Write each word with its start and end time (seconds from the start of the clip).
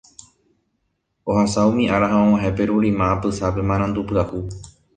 Ohasa 1.29 1.69
umi 1.71 1.85
ára 1.97 2.07
ha 2.13 2.17
og̃uahẽ 2.25 2.53
Perurima 2.57 3.05
apysápe 3.17 3.61
marandu 3.69 4.01
pyahu. 4.09 4.39